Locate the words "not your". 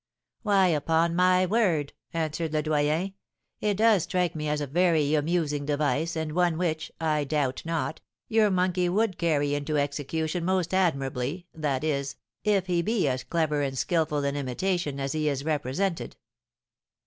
7.65-8.49